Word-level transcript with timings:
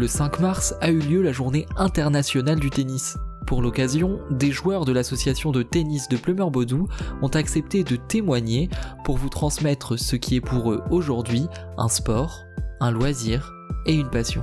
le 0.00 0.06
5 0.06 0.40
mars 0.40 0.74
a 0.80 0.90
eu 0.90 0.98
lieu 0.98 1.20
la 1.20 1.30
journée 1.30 1.66
internationale 1.76 2.58
du 2.58 2.70
tennis. 2.70 3.18
Pour 3.46 3.60
l'occasion, 3.60 4.18
des 4.30 4.50
joueurs 4.50 4.86
de 4.86 4.92
l'association 4.92 5.52
de 5.52 5.62
tennis 5.62 6.08
de 6.08 6.16
Plumeur-Baudou 6.16 6.88
ont 7.20 7.28
accepté 7.28 7.84
de 7.84 7.96
témoigner 7.96 8.70
pour 9.04 9.18
vous 9.18 9.28
transmettre 9.28 9.98
ce 9.98 10.16
qui 10.16 10.36
est 10.36 10.40
pour 10.40 10.72
eux 10.72 10.82
aujourd'hui 10.90 11.48
un 11.76 11.88
sport, 11.88 12.44
un 12.80 12.90
loisir 12.90 13.52
et 13.84 13.94
une 13.94 14.08
passion. 14.08 14.40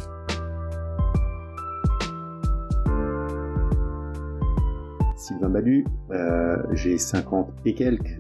Sylvain 5.15 5.49
Balu, 5.49 5.87
euh, 6.11 6.57
j'ai 6.73 6.99
50 6.99 7.51
et 7.65 7.73
quelques. 7.73 8.19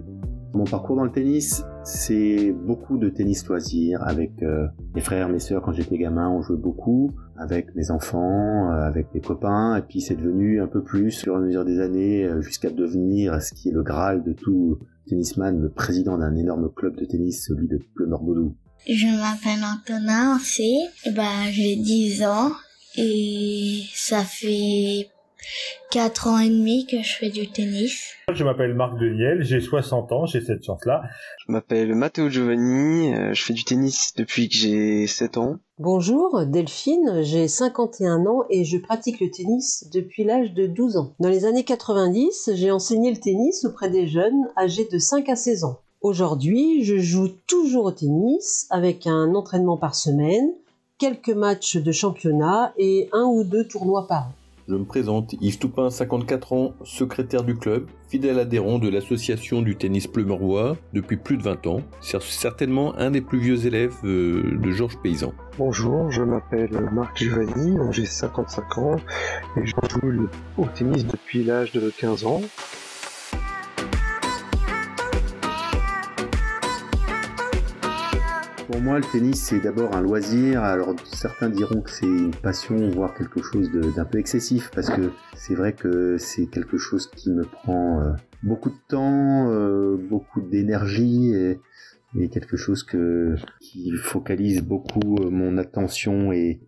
Mon 0.53 0.63
parcours 0.63 0.95
dans 0.95 1.03
le 1.03 1.11
tennis, 1.11 1.63
c'est 1.83 2.51
beaucoup 2.51 2.97
de 2.97 3.09
tennis 3.09 3.45
loisirs 3.45 4.01
avec 4.03 4.31
euh, 4.41 4.67
mes 4.95 5.01
frères, 5.01 5.29
mes 5.29 5.39
sœurs 5.39 5.61
quand 5.61 5.73
j'étais 5.73 5.97
gamin, 5.97 6.29
on 6.29 6.41
jouait 6.41 6.57
beaucoup 6.57 7.11
avec 7.37 7.75
mes 7.75 7.91
enfants, 7.91 8.71
euh, 8.71 8.87
avec 8.87 9.13
mes 9.13 9.21
copains, 9.21 9.75
et 9.75 9.81
puis 9.81 10.01
c'est 10.01 10.15
devenu 10.15 10.61
un 10.61 10.67
peu 10.67 10.83
plus 10.83 11.11
sur 11.11 11.35
la 11.35 11.41
mesure 11.41 11.65
des 11.65 11.79
années 11.79 12.25
euh, 12.25 12.41
jusqu'à 12.41 12.69
devenir 12.69 13.41
ce 13.41 13.53
qui 13.53 13.69
est 13.69 13.73
le 13.73 13.83
graal 13.83 14.23
de 14.23 14.33
tout 14.33 14.79
tennisman, 15.07 15.61
le 15.61 15.69
président 15.69 16.17
d'un 16.17 16.35
énorme 16.35 16.71
club 16.73 16.95
de 16.95 17.05
tennis, 17.05 17.45
celui 17.45 17.67
de 17.67 17.79
Plumeur-Baudou. 17.95 18.55
Je 18.87 19.07
m'appelle 19.07 19.63
Antonin, 19.63 20.37
c'est, 20.39 21.11
ben, 21.11 21.51
j'ai 21.51 21.75
10 21.75 22.23
ans 22.23 22.51
et 22.95 23.81
ça 23.93 24.19
fait 24.23 25.09
4 25.91 26.27
ans 26.27 26.39
et 26.39 26.49
demi 26.49 26.85
que 26.85 27.01
je 27.01 27.15
fais 27.15 27.29
du 27.29 27.49
tennis. 27.49 28.13
Je 28.33 28.43
m'appelle 28.43 28.73
Marc 28.73 28.97
Deniel, 28.97 29.43
j'ai 29.43 29.61
60 29.61 30.11
ans, 30.11 30.25
j'ai 30.25 30.41
cette 30.41 30.63
chance-là. 30.63 31.03
Je 31.45 31.51
m'appelle 31.51 31.95
Matteo 31.95 32.29
Giovanni, 32.29 33.13
euh, 33.13 33.33
je 33.33 33.43
fais 33.43 33.53
du 33.53 33.63
tennis 33.63 34.13
depuis 34.15 34.49
que 34.49 34.55
j'ai 34.55 35.07
7 35.07 35.37
ans. 35.37 35.57
Bonjour, 35.79 36.45
Delphine, 36.45 37.21
j'ai 37.23 37.47
51 37.47 38.25
ans 38.25 38.43
et 38.49 38.65
je 38.65 38.77
pratique 38.77 39.19
le 39.19 39.29
tennis 39.29 39.87
depuis 39.93 40.23
l'âge 40.23 40.53
de 40.53 40.67
12 40.67 40.97
ans. 40.97 41.13
Dans 41.19 41.29
les 41.29 41.45
années 41.45 41.63
90, 41.63 42.51
j'ai 42.53 42.71
enseigné 42.71 43.11
le 43.11 43.19
tennis 43.19 43.63
auprès 43.63 43.89
des 43.89 44.07
jeunes 44.07 44.49
âgés 44.57 44.87
de 44.91 44.97
5 44.97 45.29
à 45.29 45.35
16 45.35 45.63
ans. 45.63 45.79
Aujourd'hui, 46.01 46.83
je 46.83 46.97
joue 46.97 47.29
toujours 47.47 47.85
au 47.85 47.91
tennis 47.91 48.67
avec 48.69 49.07
un 49.07 49.33
entraînement 49.35 49.77
par 49.77 49.95
semaine, 49.95 50.51
quelques 50.97 51.29
matchs 51.29 51.77
de 51.77 51.91
championnat 51.91 52.73
et 52.77 53.09
un 53.13 53.25
ou 53.25 53.43
deux 53.43 53.67
tournois 53.67 54.07
par 54.07 54.27
an. 54.27 54.33
Je 54.69 54.75
me 54.75 54.83
présente, 54.83 55.33
Yves 55.39 55.59
Toupin, 55.59 55.89
54 55.89 56.51
ans, 56.51 56.73
secrétaire 56.83 57.43
du 57.43 57.55
club, 57.55 57.87
fidèle 58.09 58.37
adhérent 58.37 58.79
de 58.79 58.89
l'association 58.89 59.61
du 59.61 59.77
tennis 59.77 60.07
Pleumerois 60.07 60.75
depuis 60.91 61.15
plus 61.15 61.37
de 61.37 61.43
20 61.43 61.67
ans. 61.67 61.81
Certainement 62.01 62.93
un 62.97 63.11
des 63.11 63.21
plus 63.21 63.39
vieux 63.39 63.65
élèves 63.65 63.95
euh, 64.03 64.59
de 64.61 64.71
Georges 64.71 64.97
Paysan. 65.01 65.31
Bonjour, 65.57 66.11
je 66.11 66.21
m'appelle 66.21 66.89
Marc 66.91 67.17
Giovanni, 67.17 67.77
j'ai 67.91 68.05
55 68.05 68.77
ans 68.79 68.95
et 69.55 69.65
je 69.65 69.73
joue 69.89 70.27
au 70.57 70.65
tennis 70.65 71.05
depuis 71.05 71.45
l'âge 71.45 71.71
de 71.71 71.89
15 71.89 72.25
ans. 72.25 72.41
Pour 78.77 78.83
moi, 78.83 78.99
le 78.99 79.05
tennis, 79.11 79.41
c'est 79.41 79.59
d'abord 79.59 79.95
un 79.95 80.01
loisir. 80.01 80.63
Alors, 80.63 80.93
certains 81.11 81.49
diront 81.49 81.81
que 81.81 81.89
c'est 81.89 82.05
une 82.05 82.29
passion, 82.29 82.91
voire 82.91 83.15
quelque 83.15 83.41
chose 83.41 83.71
d'un 83.71 84.05
peu 84.05 84.19
excessif, 84.19 84.69
parce 84.69 84.91
que 84.91 85.09
c'est 85.35 85.55
vrai 85.55 85.73
que 85.73 86.19
c'est 86.19 86.45
quelque 86.45 86.77
chose 86.77 87.09
qui 87.09 87.31
me 87.31 87.41
prend 87.41 87.99
euh, 88.01 88.11
beaucoup 88.43 88.69
de 88.69 88.77
temps, 88.87 89.49
euh, 89.49 89.97
beaucoup 89.97 90.41
d'énergie, 90.41 91.33
et, 91.33 92.29
quelque 92.29 92.55
chose 92.55 92.85
qui 93.59 93.91
focalise 93.93 94.61
beaucoup 94.61 95.17
euh, 95.23 95.31
mon 95.31 95.57
attention 95.57 96.31
et, 96.31 96.59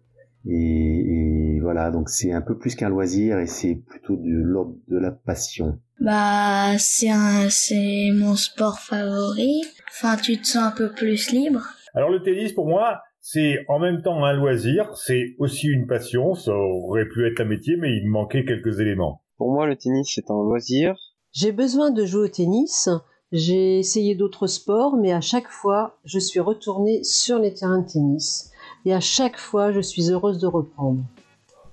voilà, 1.61 1.91
donc 1.91 2.09
c'est 2.09 2.31
un 2.31 2.41
peu 2.41 2.57
plus 2.57 2.73
qu'un 2.73 2.89
loisir 2.89 3.37
et 3.37 3.45
c'est 3.45 3.75
plutôt 3.75 4.15
de 4.15 4.31
l'ordre 4.31 4.73
de 4.87 4.97
la 4.97 5.11
passion. 5.11 5.77
Bah, 5.99 6.75
c'est 6.79 8.11
mon 8.15 8.35
sport 8.35 8.79
favori. 8.79 9.61
Enfin, 9.91 10.15
tu 10.15 10.39
te 10.39 10.47
sens 10.47 10.63
un 10.63 10.71
peu 10.71 10.89
plus 10.89 11.31
libre. 11.31 11.67
Alors 11.93 12.09
le 12.09 12.21
tennis, 12.21 12.53
pour 12.53 12.67
moi, 12.67 13.01
c'est 13.21 13.65
en 13.67 13.79
même 13.79 14.01
temps 14.01 14.23
un 14.23 14.33
loisir, 14.33 14.95
c'est 14.95 15.35
aussi 15.39 15.67
une 15.67 15.87
passion. 15.87 16.35
Ça 16.35 16.53
aurait 16.53 17.07
pu 17.07 17.27
être 17.27 17.41
un 17.41 17.45
métier, 17.45 17.75
mais 17.77 17.95
il 17.95 18.05
me 18.05 18.11
manquait 18.11 18.45
quelques 18.45 18.79
éléments. 18.79 19.21
Pour 19.37 19.51
moi, 19.51 19.67
le 19.67 19.75
tennis, 19.75 20.11
c'est 20.13 20.29
un 20.29 20.43
loisir. 20.43 20.95
J'ai 21.31 21.51
besoin 21.51 21.91
de 21.91 22.05
jouer 22.05 22.25
au 22.25 22.27
tennis. 22.27 22.89
J'ai 23.31 23.77
essayé 23.77 24.15
d'autres 24.15 24.47
sports, 24.47 24.95
mais 24.95 25.13
à 25.13 25.21
chaque 25.21 25.49
fois, 25.49 25.99
je 26.03 26.17
suis 26.17 26.39
retournée 26.39 27.03
sur 27.03 27.37
les 27.37 27.53
terrains 27.53 27.79
de 27.79 27.87
tennis. 27.87 28.51
Et 28.85 28.93
à 28.93 28.99
chaque 28.99 29.37
fois, 29.37 29.71
je 29.71 29.81
suis 29.81 30.09
heureuse 30.09 30.39
de 30.39 30.47
reprendre. 30.47 31.01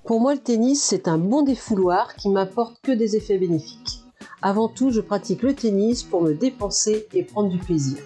Pour 0.04 0.20
moi, 0.20 0.34
le 0.34 0.40
tennis, 0.40 0.82
c'est 0.82 1.08
un 1.08 1.18
bon 1.18 1.42
défouloir 1.42 2.14
qui 2.14 2.28
m'apporte 2.28 2.80
que 2.82 2.92
des 2.92 3.16
effets 3.16 3.38
bénéfiques. 3.38 4.00
Avant 4.42 4.68
tout, 4.68 4.90
je 4.90 5.00
pratique 5.00 5.42
le 5.42 5.54
tennis 5.54 6.02
pour 6.02 6.22
me 6.22 6.34
dépenser 6.34 7.06
et 7.14 7.22
prendre 7.22 7.48
du 7.48 7.58
plaisir. 7.58 7.98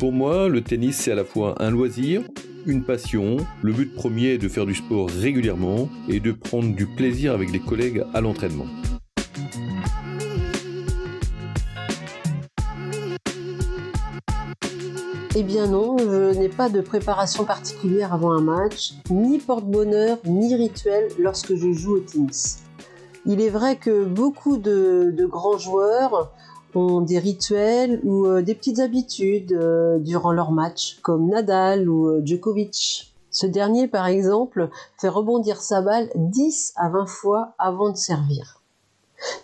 Pour 0.00 0.12
moi, 0.12 0.48
le 0.48 0.62
tennis, 0.62 0.96
c'est 0.96 1.12
à 1.12 1.14
la 1.14 1.26
fois 1.26 1.62
un 1.62 1.70
loisir, 1.70 2.22
une 2.64 2.82
passion. 2.82 3.36
Le 3.60 3.70
but 3.74 3.94
premier 3.94 4.28
est 4.28 4.38
de 4.38 4.48
faire 4.48 4.64
du 4.64 4.74
sport 4.74 5.10
régulièrement 5.10 5.90
et 6.08 6.20
de 6.20 6.32
prendre 6.32 6.74
du 6.74 6.86
plaisir 6.86 7.34
avec 7.34 7.52
les 7.52 7.60
collègues 7.60 8.02
à 8.14 8.22
l'entraînement. 8.22 8.64
Eh 15.36 15.42
bien 15.42 15.66
non, 15.66 15.98
je 15.98 16.38
n'ai 16.38 16.48
pas 16.48 16.70
de 16.70 16.80
préparation 16.80 17.44
particulière 17.44 18.14
avant 18.14 18.32
un 18.32 18.40
match, 18.40 18.94
ni 19.10 19.36
porte-bonheur, 19.36 20.16
ni 20.24 20.54
rituel 20.54 21.08
lorsque 21.18 21.54
je 21.54 21.72
joue 21.74 21.96
au 21.96 22.00
tennis. 22.00 22.62
Il 23.26 23.42
est 23.42 23.50
vrai 23.50 23.76
que 23.76 24.04
beaucoup 24.04 24.56
de, 24.56 25.12
de 25.14 25.26
grands 25.26 25.58
joueurs 25.58 26.32
ont 26.76 27.00
des 27.00 27.18
rituels 27.18 28.00
ou 28.04 28.26
euh, 28.26 28.42
des 28.42 28.54
petites 28.54 28.80
habitudes 28.80 29.52
euh, 29.52 29.98
durant 29.98 30.32
leur 30.32 30.52
match, 30.52 30.98
comme 31.02 31.28
Nadal 31.28 31.88
ou 31.88 32.08
euh, 32.08 32.22
Djokovic. 32.24 33.14
Ce 33.30 33.46
dernier, 33.46 33.86
par 33.86 34.06
exemple, 34.06 34.68
fait 35.00 35.08
rebondir 35.08 35.56
sa 35.56 35.82
balle 35.82 36.08
10 36.16 36.74
à 36.76 36.88
20 36.88 37.06
fois 37.06 37.54
avant 37.58 37.90
de 37.90 37.96
servir. 37.96 38.60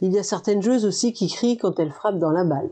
Il 0.00 0.12
y 0.12 0.19
a 0.19 0.22
certaines 0.22 0.62
joueuses 0.62 0.86
aussi 0.86 1.12
qui 1.12 1.28
crient 1.28 1.59
quand 1.59 1.78
elles 1.78 1.92
frappent 1.92 2.19
dans 2.19 2.31
la 2.31 2.44
balle. 2.44 2.70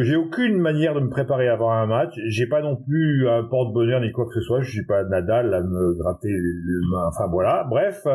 J'ai 0.00 0.16
aucune 0.16 0.58
manière 0.58 0.94
de 0.94 1.00
me 1.00 1.10
préparer 1.10 1.48
avant 1.48 1.70
un 1.70 1.86
match. 1.86 2.14
J'ai 2.28 2.46
pas 2.46 2.62
non 2.62 2.76
plus 2.76 3.28
un 3.28 3.44
porte-bonheur 3.44 4.00
ni 4.00 4.10
quoi 4.12 4.24
que 4.24 4.32
ce 4.32 4.40
soit. 4.40 4.62
Je 4.62 4.70
suis 4.70 4.86
pas 4.86 5.04
Nadal 5.04 5.52
à 5.52 5.60
me 5.60 5.94
gratter 5.94 6.30
le 6.30 6.80
main. 6.90 7.08
Enfin 7.08 7.26
voilà. 7.30 7.66
Bref, 7.68 8.06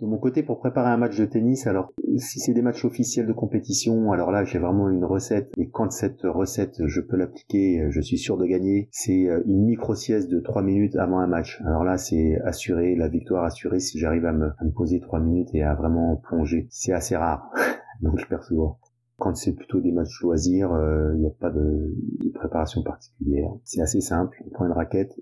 de 0.00 0.06
mon 0.06 0.18
côté, 0.18 0.44
pour 0.44 0.60
préparer 0.60 0.90
un 0.90 0.96
match 0.96 1.18
de 1.18 1.24
tennis, 1.24 1.66
alors 1.66 1.92
si 2.18 2.38
c'est 2.38 2.52
des 2.52 2.62
matchs 2.62 2.84
officiels 2.84 3.26
de 3.26 3.32
compétition, 3.32 4.12
alors 4.12 4.30
là 4.30 4.44
j'ai 4.44 4.60
vraiment 4.60 4.88
une 4.88 5.04
recette 5.04 5.50
et 5.56 5.68
quand 5.70 5.90
cette 5.90 6.22
recette 6.22 6.86
je 6.86 7.00
peux 7.00 7.16
l'appliquer, 7.16 7.84
je 7.90 8.00
suis 8.00 8.16
sûr 8.16 8.36
de 8.36 8.46
gagner. 8.46 8.88
C'est 8.92 9.28
euh, 9.28 9.42
une 9.46 9.64
micro 9.64 9.96
sieste 9.96 10.30
de 10.30 10.38
3 10.38 10.62
minutes 10.62 10.94
avant 10.94 11.18
un 11.18 11.26
match. 11.26 11.60
Alors 11.64 11.82
là 11.82 11.98
c'est 11.98 12.38
assuré, 12.44 12.94
la 12.94 13.08
victoire 13.08 13.44
assurée 13.44 13.80
si 13.80 13.98
j'arrive 13.98 14.24
à 14.24 14.32
me, 14.32 14.50
à 14.58 14.64
me 14.64 14.70
poser 14.70 15.00
3 15.00 15.18
minutes 15.18 15.52
et 15.52 15.62
à 15.62 15.74
vraiment 15.74 16.14
plonger. 16.16 16.68
C'est 16.70 16.92
assez 16.92 17.16
rare, 17.16 17.50
donc 18.00 18.20
je 18.20 18.26
perds 18.26 18.44
souvent. 18.44 18.78
Quand 19.16 19.34
c'est 19.34 19.52
plutôt 19.52 19.80
des 19.80 19.90
matchs 19.90 20.22
loisirs, 20.22 20.72
euh, 20.74 21.10
il 21.16 21.22
n'y 21.22 21.26
a 21.26 21.34
pas 21.40 21.50
de, 21.50 21.92
de 22.24 22.30
préparation 22.30 22.84
particulière. 22.84 23.50
C'est 23.64 23.82
assez 23.82 24.00
simple. 24.00 24.40
On 24.46 24.50
prend 24.50 24.66
une 24.66 24.72
raquette 24.72 25.18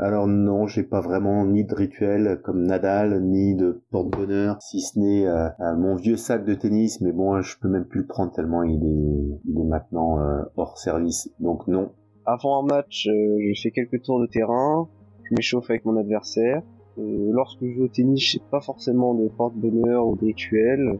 Alors 0.00 0.26
non, 0.26 0.66
j'ai 0.66 0.82
pas 0.82 1.00
vraiment 1.00 1.44
ni 1.44 1.64
de 1.64 1.74
rituel 1.74 2.40
comme 2.42 2.62
Nadal, 2.64 3.22
ni 3.22 3.54
de 3.54 3.82
porte-bonheur, 3.90 4.60
si 4.60 4.80
ce 4.80 4.98
n'est 4.98 5.26
euh, 5.26 5.48
euh, 5.60 5.76
mon 5.76 5.94
vieux 5.94 6.16
sac 6.16 6.44
de 6.44 6.54
tennis, 6.54 7.00
mais 7.00 7.12
bon, 7.12 7.40
je 7.40 7.58
peux 7.58 7.68
même 7.68 7.84
plus 7.84 8.00
le 8.00 8.06
prendre 8.06 8.32
tellement 8.32 8.62
il 8.62 8.82
est, 8.82 9.40
il 9.48 9.60
est 9.60 9.64
maintenant 9.64 10.20
euh, 10.20 10.42
hors 10.56 10.78
service. 10.78 11.30
Donc 11.38 11.66
non. 11.68 11.92
Avant 12.24 12.62
un 12.62 12.66
match, 12.66 13.06
je 13.06 13.60
fais 13.62 13.70
quelques 13.70 14.02
tours 14.02 14.20
de 14.20 14.26
terrain, 14.26 14.88
je 15.24 15.34
m'échauffe 15.36 15.70
avec 15.70 15.84
mon 15.84 15.96
adversaire. 15.96 16.62
lorsque 16.96 17.64
je 17.64 17.72
joue 17.72 17.84
au 17.84 17.88
tennis, 17.88 18.20
j'ai 18.20 18.42
pas 18.50 18.60
forcément 18.60 19.14
de 19.14 19.28
porte-bonheur 19.28 20.06
ou 20.06 20.16
de 20.16 20.24
rituel. 20.24 20.98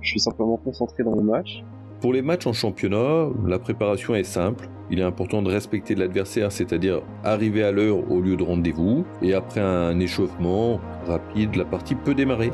Je 0.00 0.10
suis 0.10 0.20
simplement 0.20 0.58
concentré 0.58 1.02
dans 1.02 1.14
le 1.14 1.22
match. 1.22 1.64
Pour 2.06 2.12
les 2.12 2.22
matchs 2.22 2.46
en 2.46 2.52
championnat, 2.52 3.30
la 3.48 3.58
préparation 3.58 4.14
est 4.14 4.22
simple. 4.22 4.68
Il 4.92 5.00
est 5.00 5.02
important 5.02 5.42
de 5.42 5.50
respecter 5.50 5.96
l'adversaire, 5.96 6.52
c'est-à-dire 6.52 7.02
arriver 7.24 7.64
à 7.64 7.72
l'heure 7.72 8.08
au 8.12 8.20
lieu 8.20 8.36
de 8.36 8.44
rendez-vous. 8.44 9.04
Et 9.22 9.34
après 9.34 9.60
un 9.60 9.98
échauffement 9.98 10.80
rapide, 11.08 11.56
la 11.56 11.64
partie 11.64 11.96
peut 11.96 12.14
démarrer. 12.14 12.52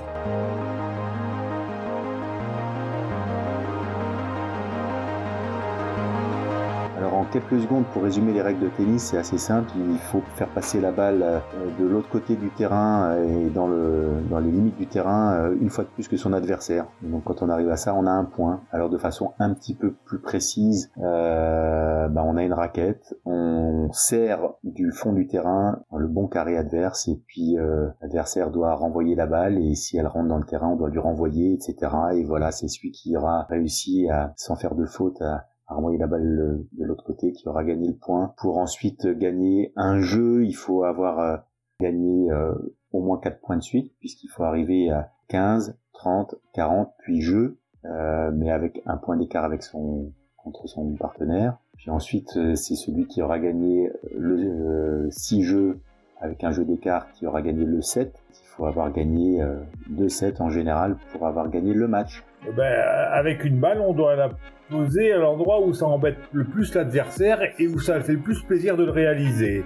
Quelques 7.33 7.63
secondes, 7.63 7.85
pour 7.93 8.03
résumer 8.03 8.33
les 8.33 8.43
règles 8.43 8.61
de 8.61 8.69
tennis, 8.69 9.03
c'est 9.03 9.19
assez 9.19 9.39
simple. 9.39 9.71
Il 9.77 9.99
faut 9.99 10.21
faire 10.37 10.49
passer 10.49 10.81
la 10.81 10.93
balle 10.93 11.23
euh, 11.23 11.39
de 11.79 11.87
l'autre 11.87 12.11
côté 12.11 12.37
du 12.37 12.51
terrain 12.51 13.17
et 13.17 13.49
dans, 13.49 13.67
le, 13.67 14.21
dans 14.31 14.39
les 14.39 14.51
limites 14.51 14.77
du 14.77 14.87
terrain 14.87 15.35
euh, 15.35 15.57
une 15.61 15.71
fois 15.71 15.85
de 15.85 15.89
plus 15.89 16.09
que 16.09 16.17
son 16.17 16.33
adversaire. 16.33 16.87
Donc 17.03 17.25
quand 17.25 17.43
on 17.43 17.49
arrive 17.49 17.71
à 17.71 17.77
ça, 17.77 17.95
on 17.95 18.07
a 18.07 18.11
un 18.11 18.25
point. 18.25 18.61
Alors 18.71 18.91
de 18.91 18.99
façon 18.99 19.33
un 19.39 19.55
petit 19.55 19.75
peu 19.75 19.93
plus 20.05 20.21
précise, 20.21 20.91
euh, 20.99 22.09
bah, 22.09 22.23
on 22.25 22.37
a 22.37 22.43
une 22.43 22.53
raquette, 22.53 23.17
on 23.25 23.89
sert 23.93 24.53
du 24.63 24.93
fond 24.93 25.13
du 25.13 25.27
terrain 25.27 25.83
le 26.03 26.09
bon 26.09 26.27
carré 26.27 26.57
adverse 26.57 27.09
et 27.09 27.23
puis 27.27 27.59
euh, 27.59 27.89
l'adversaire 28.01 28.51
doit 28.51 28.75
renvoyer 28.75 29.15
la 29.15 29.27
balle 29.27 29.59
et 29.59 29.75
si 29.75 29.97
elle 29.97 30.07
rentre 30.07 30.29
dans 30.29 30.39
le 30.39 30.45
terrain, 30.45 30.69
on 30.69 30.77
doit 30.77 30.91
lui 30.91 30.99
renvoyer, 30.99 31.55
etc. 31.55 31.93
Et 32.15 32.25
voilà, 32.25 32.51
c'est 32.51 32.69
celui 32.69 32.91
qui 32.91 33.17
aura 33.17 33.47
réussi 33.49 34.09
à, 34.11 34.33
sans 34.37 34.57
faire 34.57 34.75
de 34.75 34.85
faute, 34.85 35.23
à, 35.23 35.47
renvoyer 35.73 35.99
la 35.99 36.07
balle 36.07 36.65
de 36.73 36.85
l'autre 36.85 37.05
côté 37.05 37.33
qui 37.33 37.49
aura 37.49 37.65
gagné 37.65 37.89
le 37.89 37.97
point. 37.97 38.35
Pour 38.39 38.59
ensuite 38.59 39.07
gagner 39.07 39.73
un 39.77 40.01
jeu, 40.01 40.45
il 40.45 40.55
faut 40.55 40.85
avoir 40.85 41.19
euh, 41.19 41.37
gagné 41.81 42.31
euh, 42.31 42.55
au 42.93 43.01
moins 43.01 43.19
4 43.19 43.41
points 43.41 43.57
de 43.57 43.63
suite 43.63 43.93
puisqu'il 43.99 44.29
faut 44.29 44.45
arriver 44.45 44.91
à 44.91 45.11
15, 45.29 45.77
30, 45.93 46.35
40, 46.55 46.93
puis 46.99 47.21
jeu, 47.21 47.59
mais 47.85 48.51
avec 48.51 48.83
un 48.87 48.97
point 48.97 49.17
d'écart 49.17 49.45
avec 49.45 49.63
son 49.63 50.13
contre 50.43 50.69
son 50.69 50.95
partenaire. 50.95 51.57
Puis 51.77 51.91
ensuite, 51.91 52.37
euh, 52.37 52.55
c'est 52.55 52.77
celui 52.77 53.07
qui 53.07 53.23
aura 53.23 53.39
gagné 53.39 53.91
le 54.15 55.09
6 55.11 55.41
euh, 55.41 55.45
jeux 55.45 55.81
avec 56.21 56.45
un 56.45 56.53
jeu 56.53 56.65
d'écart 56.65 57.11
qui 57.13 57.27
aura 57.27 57.43
gagné 57.43 57.65
le 57.65 57.83
7. 57.83 58.15
Il 58.31 58.47
faut 58.47 58.67
avoir 58.67 58.93
gagné 58.93 59.43
2 59.89 60.05
euh, 60.05 60.09
7 60.09 60.41
en 60.41 60.51
général 60.51 60.97
pour 61.11 61.27
avoir 61.27 61.49
gagné 61.49 61.75
le 61.75 61.89
match. 61.89 62.23
Eh 62.49 62.53
ben, 62.53 62.73
avec 63.13 63.45
une 63.45 63.59
balle, 63.59 63.81
on 63.81 63.93
doit 63.93 64.17
la 64.17 64.31
poser 64.71 65.13
à 65.13 65.19
l'endroit 65.19 65.61
où 65.61 65.73
ça 65.73 65.87
embête 65.87 66.17
le 66.33 66.45
plus 66.45 66.75
l'adversaire 66.75 67.41
et 67.59 67.69
où 67.69 67.79
ça 67.79 68.01
fait 68.01 68.13
le 68.13 68.19
plus 68.19 68.43
plaisir 68.43 68.77
de 68.77 68.85
le 68.85 68.91
réaliser. 68.91 69.65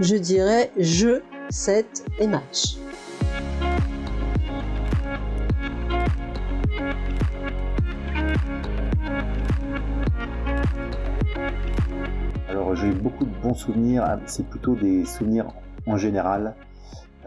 Je 0.00 0.16
dirais 0.16 0.70
jeu, 0.78 1.22
7 1.50 2.04
et 2.18 2.26
match. 2.26 2.78
j'ai 12.80 12.92
beaucoup 12.92 13.24
de 13.24 13.34
bons 13.42 13.54
souvenirs. 13.54 14.18
C'est 14.26 14.46
plutôt 14.46 14.74
des 14.74 15.04
souvenirs 15.04 15.46
en 15.86 15.96
général. 15.96 16.54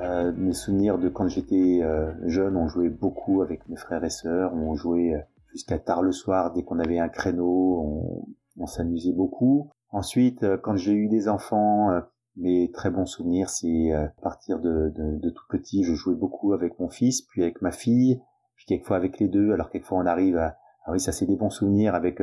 Euh, 0.01 0.31
mes 0.35 0.53
souvenirs 0.53 0.97
de 0.97 1.09
quand 1.09 1.27
j'étais 1.27 1.79
euh, 1.83 2.11
jeune, 2.27 2.57
on 2.57 2.67
jouait 2.67 2.89
beaucoup 2.89 3.41
avec 3.41 3.67
mes 3.69 3.75
frères 3.75 4.03
et 4.03 4.09
sœurs. 4.09 4.53
On 4.53 4.75
jouait 4.75 5.13
euh, 5.13 5.21
jusqu'à 5.51 5.79
tard 5.79 6.01
le 6.01 6.11
soir. 6.11 6.51
Dès 6.53 6.63
qu'on 6.63 6.79
avait 6.79 6.99
un 6.99 7.09
créneau, 7.09 8.25
on, 8.57 8.65
s'amusait 8.65 9.13
beaucoup. 9.13 9.69
Ensuite, 9.89 10.45
quand 10.61 10.75
j'ai 10.75 10.93
eu 10.93 11.07
des 11.07 11.27
enfants, 11.27 11.89
mes 12.37 12.71
très 12.71 12.91
bons 12.91 13.05
souvenirs, 13.05 13.49
c'est 13.49 13.91
à 13.91 14.13
partir 14.21 14.59
de, 14.59 14.93
de, 14.95 15.29
tout 15.29 15.43
petit, 15.49 15.83
je 15.83 15.95
jouais 15.95 16.15
beaucoup 16.15 16.53
avec 16.53 16.79
mon 16.79 16.89
fils, 16.89 17.23
puis 17.23 17.41
avec 17.41 17.61
ma 17.61 17.71
fille, 17.71 18.21
puis 18.55 18.65
quelquefois 18.65 18.97
avec 18.97 19.19
les 19.19 19.27
deux. 19.27 19.51
Alors 19.51 19.69
quelquefois 19.71 19.97
on 19.97 20.05
arrive 20.05 20.37
à... 20.37 20.57
Ah 20.85 20.91
oui, 20.91 20.99
ça 20.99 21.11
c'est 21.11 21.25
des 21.25 21.35
bons 21.35 21.49
souvenirs 21.49 21.95
avec 21.95 22.21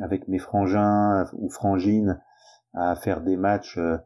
avec 0.00 0.26
mes 0.26 0.38
frangins 0.38 1.26
ou 1.34 1.50
frangines 1.50 2.20
à 2.74 2.94
faire 2.94 3.20
des 3.20 3.36
matchs 3.36 3.78
euh, 3.78 3.98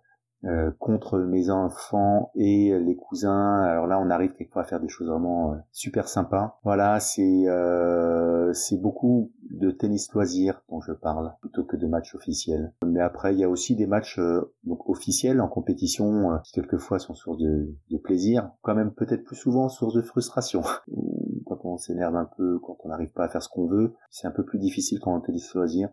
euh, 0.44 0.70
contre 0.78 1.18
mes 1.18 1.50
enfants 1.50 2.30
et 2.34 2.78
les 2.78 2.94
cousins. 2.94 3.62
Alors 3.62 3.86
là, 3.86 3.98
on 3.98 4.10
arrive 4.10 4.32
quelquefois 4.32 4.62
à 4.62 4.64
faire 4.66 4.80
des 4.80 4.88
choses 4.88 5.08
vraiment 5.08 5.52
euh, 5.52 5.56
super 5.72 6.08
sympas. 6.08 6.60
Voilà, 6.62 7.00
c'est 7.00 7.48
euh, 7.48 8.52
c'est 8.52 8.76
beaucoup 8.76 9.32
de 9.50 9.70
tennis 9.70 10.12
loisir 10.12 10.62
dont 10.68 10.80
je 10.80 10.92
parle 10.92 11.32
plutôt 11.40 11.64
que 11.64 11.76
de 11.76 11.86
matchs 11.86 12.14
officiels. 12.14 12.72
Mais 12.84 13.00
après, 13.00 13.34
il 13.34 13.40
y 13.40 13.44
a 13.44 13.48
aussi 13.48 13.74
des 13.76 13.86
matchs 13.86 14.20
donc 14.64 14.88
officiels 14.88 15.40
en 15.40 15.48
compétition 15.48 16.38
qui 16.44 16.52
quelquefois 16.52 16.98
sont 16.98 17.14
source 17.14 17.38
de, 17.38 17.74
de 17.90 17.96
plaisir, 17.96 18.50
quand 18.62 18.74
même 18.74 18.92
peut-être 18.92 19.24
plus 19.24 19.36
souvent 19.36 19.68
source 19.68 19.94
de 19.94 20.02
frustration. 20.02 20.62
quand 21.46 21.64
on 21.64 21.78
s'énerve 21.78 22.14
un 22.14 22.28
peu, 22.36 22.58
quand 22.58 22.76
on 22.84 22.88
n'arrive 22.88 23.12
pas 23.12 23.24
à 23.24 23.28
faire 23.28 23.42
ce 23.42 23.48
qu'on 23.48 23.66
veut, 23.66 23.94
c'est 24.10 24.26
un 24.26 24.32
peu 24.32 24.44
plus 24.44 24.58
difficile 24.58 25.00
quand 25.00 25.16
on 25.16 25.20
tennis 25.20 25.54
loisir. 25.54 25.88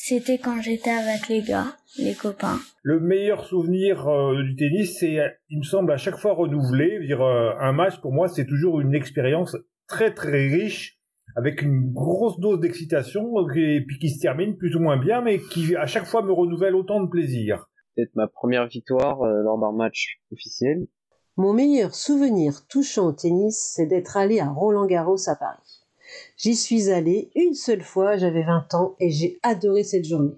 C'était 0.00 0.38
quand 0.38 0.62
j'étais 0.62 0.90
avec 0.90 1.28
les 1.28 1.42
gars, 1.42 1.76
les 1.98 2.14
copains. 2.14 2.58
Le 2.82 3.00
meilleur 3.00 3.44
souvenir 3.44 4.08
euh, 4.08 4.42
du 4.42 4.54
tennis, 4.54 4.96
c'est, 5.00 5.18
il 5.50 5.58
me 5.58 5.64
semble, 5.64 5.92
à 5.92 5.96
chaque 5.96 6.16
fois 6.16 6.32
renouvelé. 6.32 7.00
Dire 7.04 7.20
euh, 7.20 7.50
un 7.60 7.72
match 7.72 8.00
pour 8.00 8.12
moi, 8.12 8.28
c'est 8.28 8.46
toujours 8.46 8.80
une 8.80 8.94
expérience 8.94 9.56
très 9.88 10.14
très 10.14 10.46
riche, 10.46 10.98
avec 11.36 11.62
une 11.62 11.92
grosse 11.92 12.38
dose 12.38 12.60
d'excitation, 12.60 13.24
et 13.54 13.84
puis 13.86 13.98
qui 13.98 14.08
se 14.08 14.20
termine 14.20 14.56
plus 14.56 14.76
ou 14.76 14.80
moins 14.80 14.96
bien, 14.96 15.20
mais 15.20 15.40
qui 15.40 15.74
à 15.76 15.86
chaque 15.86 16.06
fois 16.06 16.22
me 16.22 16.32
renouvelle 16.32 16.76
autant 16.76 17.02
de 17.02 17.08
plaisir. 17.08 17.68
Peut-être 17.94 18.14
ma 18.14 18.28
première 18.28 18.68
victoire 18.68 19.20
euh, 19.22 19.42
lors 19.42 19.58
d'un 19.58 19.72
match 19.72 20.20
officiel. 20.32 20.86
Mon 21.36 21.52
meilleur 21.52 21.94
souvenir 21.94 22.66
touchant 22.68 23.08
au 23.08 23.12
tennis, 23.12 23.72
c'est 23.74 23.86
d'être 23.86 24.16
allé 24.16 24.38
à 24.38 24.48
Roland 24.48 24.86
Garros 24.86 25.28
à 25.28 25.34
Paris. 25.34 25.87
J'y 26.38 26.54
suis 26.54 26.88
allée 26.88 27.30
une 27.34 27.54
seule 27.54 27.82
fois, 27.82 28.16
j'avais 28.16 28.44
20 28.44 28.72
ans, 28.74 28.94
et 29.00 29.10
j'ai 29.10 29.40
adoré 29.42 29.82
cette 29.82 30.04
journée. 30.04 30.36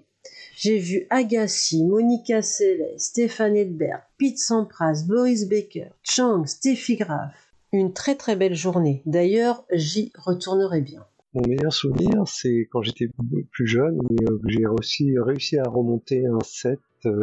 J'ai 0.55 0.79
vu 0.79 1.05
Agassi, 1.11 1.85
Monica 1.85 2.41
Seles, 2.41 2.95
Stéphane 2.97 3.55
Edberg, 3.55 4.01
Pete 4.17 4.39
Sampras, 4.39 5.03
Boris 5.07 5.47
Becker, 5.47 5.89
Chang, 6.01 6.47
Steffi 6.47 6.95
Graf. 6.95 7.53
Une 7.71 7.93
très 7.93 8.15
très 8.15 8.35
belle 8.35 8.55
journée. 8.55 9.03
D'ailleurs, 9.05 9.63
j'y 9.71 10.11
retournerai 10.17 10.81
bien. 10.81 11.05
Mon 11.35 11.47
meilleur 11.47 11.71
souvenir, 11.71 12.27
c'est 12.27 12.67
quand 12.71 12.81
j'étais 12.81 13.07
plus 13.51 13.67
jeune 13.67 13.99
euh, 14.23 14.39
j'ai 14.47 14.65
aussi 14.65 15.13
réussi 15.19 15.59
à 15.59 15.63
remonter 15.63 16.25
un 16.25 16.43
set 16.43 16.79
euh, 17.05 17.21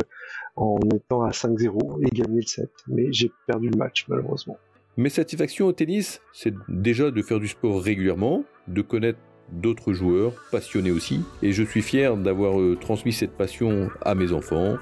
en 0.55 0.79
étant 0.95 1.23
à 1.23 1.31
5-0 1.31 2.07
et 2.07 2.11
gagner 2.11 2.41
le 2.43 2.47
set. 2.47 2.71
Mais 2.87 3.13
j'ai 3.13 3.33
perdu 3.49 3.71
le 3.71 3.77
match 3.77 4.07
malheureusement. 4.09 4.57
Mes 4.99 5.11
satisfactions 5.11 5.67
au 5.67 5.73
tennis, 5.73 6.21
c'est 6.33 6.53
déjà 6.69 7.13
de 7.13 7.23
faire 7.23 7.39
du 7.39 7.47
sport 7.47 7.81
régulièrement, 7.81 8.43
de 8.67 8.83
connaître 8.83 9.21
d'autres 9.53 9.93
joueurs, 9.93 10.33
passionnés 10.51 10.91
aussi, 10.91 11.21
et 11.41 11.53
je 11.53 11.63
suis 11.63 11.83
fier 11.83 12.17
d'avoir 12.17 12.61
euh, 12.61 12.75
transmis 12.75 13.13
cette 13.13 13.31
passion 13.31 13.91
à 14.05 14.17
mes 14.17 14.33
enfants. 14.33 14.75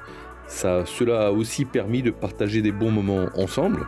Ça, 0.46 0.86
cela 0.86 1.26
a 1.26 1.30
aussi 1.32 1.66
permis 1.66 2.02
de 2.02 2.10
partager 2.10 2.62
des 2.62 2.72
bons 2.72 2.90
moments 2.90 3.26
ensemble. 3.34 3.86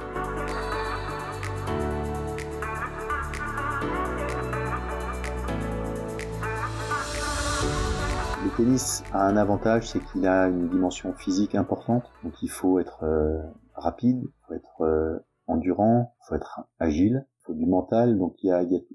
Le 8.44 8.54
tennis 8.54 9.02
a 9.14 9.26
un 9.26 9.38
avantage, 9.38 9.88
c'est 9.88 10.04
qu'il 10.12 10.26
a 10.26 10.48
une 10.48 10.68
dimension 10.68 11.14
physique 11.14 11.54
importante, 11.54 12.04
donc 12.22 12.34
il 12.42 12.50
faut 12.50 12.78
être 12.78 13.02
euh, 13.04 13.40
rapide, 13.74 14.20
il 14.22 14.46
faut 14.46 14.52
être 14.52 14.82
euh, 14.82 15.18
endurant, 15.48 16.14
faut 16.26 16.34
être 16.34 16.60
agile, 16.78 17.26
faut 17.44 17.54
du 17.54 17.66
mental. 17.66 18.16
Donc 18.18 18.34
il 18.42 18.48
y 18.48 18.52
a, 18.52 18.62
y, 18.62 18.86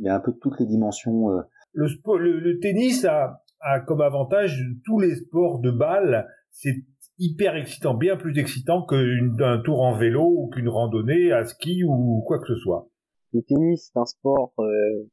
y 0.00 0.08
a, 0.08 0.14
un 0.14 0.20
peu 0.20 0.32
toutes 0.32 0.60
les 0.60 0.66
dimensions. 0.66 1.30
Euh. 1.30 1.42
Le, 1.72 1.88
le, 2.18 2.60
tennis 2.60 3.04
a, 3.04 3.42
a 3.60 3.80
comme 3.80 4.02
avantage 4.02 4.62
tous 4.84 5.00
les 5.00 5.16
sports 5.16 5.58
de 5.60 5.70
balle. 5.70 6.28
C'est 6.50 6.84
hyper 7.18 7.56
excitant, 7.56 7.94
bien 7.94 8.16
plus 8.16 8.38
excitant 8.38 8.84
qu'un 8.84 9.62
tour 9.64 9.82
en 9.82 9.96
vélo 9.96 10.24
ou 10.24 10.50
qu'une 10.50 10.68
randonnée 10.68 11.32
à 11.32 11.44
ski 11.44 11.82
ou 11.84 12.22
quoi 12.26 12.38
que 12.38 12.46
ce 12.46 12.56
soit. 12.56 12.88
Le 13.32 13.40
tennis, 13.42 13.90
c'est 13.90 13.98
un 13.98 14.04
sport 14.04 14.52
euh, 14.58 14.64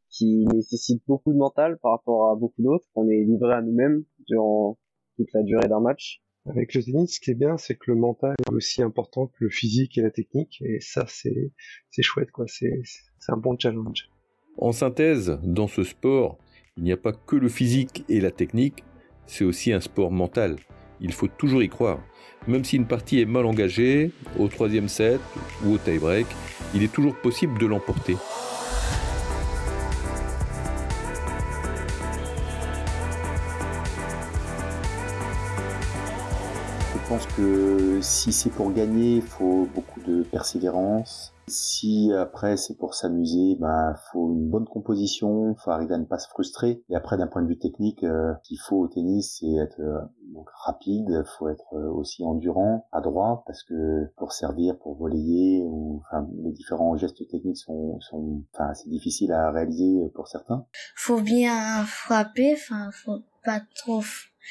qui 0.09 0.45
nécessite 0.53 1.01
beaucoup 1.07 1.31
de 1.31 1.37
mental 1.37 1.77
par 1.81 1.91
rapport 1.91 2.31
à 2.31 2.35
beaucoup 2.35 2.61
d'autres. 2.61 2.85
On 2.95 3.07
est 3.07 3.23
livré 3.23 3.53
à 3.53 3.61
nous-mêmes 3.61 4.03
durant 4.27 4.77
toute 5.15 5.31
la 5.33 5.43
durée 5.43 5.69
d'un 5.69 5.79
match. 5.79 6.21
Avec 6.45 6.73
le 6.73 6.83
tennis, 6.83 7.15
ce 7.15 7.19
qui 7.19 7.31
est 7.31 7.35
bien, 7.35 7.57
c'est 7.57 7.75
que 7.75 7.91
le 7.91 7.95
mental 7.95 8.35
est 8.47 8.53
aussi 8.53 8.81
important 8.81 9.27
que 9.27 9.43
le 9.43 9.49
physique 9.49 9.97
et 9.97 10.01
la 10.01 10.09
technique, 10.09 10.61
et 10.65 10.79
ça, 10.79 11.05
c'est, 11.07 11.51
chouette, 12.01 12.31
quoi. 12.31 12.45
C'est 12.47 12.81
un 13.27 13.37
bon 13.37 13.57
challenge. 13.57 14.09
En 14.57 14.71
synthèse, 14.71 15.39
dans 15.43 15.67
ce 15.67 15.83
sport, 15.83 16.37
il 16.77 16.83
n'y 16.83 16.91
a 16.91 16.97
pas 16.97 17.13
que 17.13 17.35
le 17.35 17.49
physique 17.49 18.05
et 18.09 18.21
la 18.21 18.31
technique, 18.31 18.83
c'est 19.25 19.43
aussi 19.43 19.73
un 19.73 19.81
sport 19.81 20.11
mental. 20.11 20.55
Il 21.01 21.13
faut 21.13 21.27
toujours 21.27 21.61
y 21.61 21.69
croire. 21.69 22.03
Même 22.47 22.63
si 22.63 22.77
une 22.77 22.87
partie 22.87 23.19
est 23.19 23.25
mal 23.25 23.45
engagée, 23.45 24.11
au 24.37 24.47
troisième 24.47 24.87
set 24.87 25.19
ou 25.65 25.73
au 25.73 25.77
tie-break, 25.77 26.25
il 26.73 26.83
est 26.83 26.91
toujours 26.91 27.15
possible 27.15 27.59
de 27.59 27.65
l'emporter. 27.65 28.15
Pense 37.09 37.25
que 37.25 37.99
si 38.03 38.31
c'est 38.31 38.51
pour 38.51 38.71
gagner, 38.71 39.15
il 39.15 39.23
faut 39.23 39.67
beaucoup 39.73 39.99
de 40.01 40.21
persévérance. 40.21 41.33
Si 41.47 42.13
après 42.13 42.55
c'est 42.55 42.77
pour 42.77 42.93
s'amuser, 42.93 43.57
ben 43.59 43.95
faut 44.11 44.31
une 44.31 44.47
bonne 44.47 44.67
composition, 44.67 45.55
faut 45.55 45.71
arriver 45.71 45.95
à 45.95 45.97
ne 45.97 46.05
pas 46.05 46.19
se 46.19 46.29
frustrer. 46.29 46.83
Et 46.87 46.95
après 46.95 47.17
d'un 47.17 47.25
point 47.25 47.41
de 47.41 47.47
vue 47.47 47.57
technique, 47.57 48.03
euh, 48.03 48.33
ce 48.43 48.49
qu'il 48.49 48.59
faut 48.59 48.75
au 48.75 48.87
tennis, 48.87 49.39
c'est 49.39 49.51
être 49.55 49.79
euh, 49.79 50.01
donc 50.35 50.47
rapide, 50.63 51.23
faut 51.39 51.49
être 51.49 51.73
euh, 51.73 51.89
aussi 51.89 52.23
endurant, 52.23 52.85
adroit, 52.91 53.43
parce 53.47 53.63
que 53.63 54.05
pour 54.15 54.31
servir, 54.31 54.77
pour 54.77 55.01
ou 55.01 56.03
enfin 56.05 56.27
les 56.43 56.51
différents 56.51 56.95
gestes 56.95 57.27
techniques 57.27 57.57
sont, 57.57 57.99
sont 58.01 58.43
enfin 58.53 58.75
c'est 58.75 58.89
difficile 58.89 59.31
à 59.31 59.49
réaliser 59.49 60.11
pour 60.13 60.27
certains. 60.27 60.63
Faut 60.95 61.21
bien 61.21 61.83
frapper, 61.85 62.53
enfin 62.53 62.91
faut 62.91 63.21
pas 63.43 63.61
trop 63.73 64.03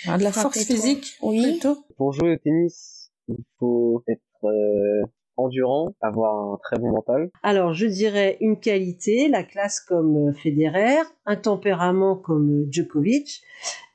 Ah, 0.06 0.18
de 0.18 0.22
la 0.22 0.32
force 0.32 0.64
trop. 0.64 0.74
physique 0.74 1.16
Oui. 1.22 1.42
plutôt 1.42 1.78
Pour 1.96 2.12
jouer 2.12 2.34
au 2.34 2.36
tennis, 2.36 3.10
il 3.28 3.44
faut 3.58 4.02
être 4.08 4.20
euh, 4.44 5.02
endurant, 5.36 5.94
avoir 6.00 6.52
un 6.52 6.58
très 6.62 6.78
bon 6.78 6.90
mental. 6.90 7.30
Alors, 7.42 7.72
je 7.72 7.86
dirais 7.86 8.36
une 8.40 8.58
qualité, 8.58 9.28
la 9.28 9.42
classe 9.42 9.80
comme 9.80 10.32
Federer, 10.34 10.98
un 11.26 11.36
tempérament 11.36 12.16
comme 12.16 12.66
Djokovic 12.70 13.42